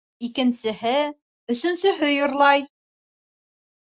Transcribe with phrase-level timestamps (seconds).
[0.27, 0.93] Икенсеһе,
[1.55, 2.67] өсөнсөһө йырлай.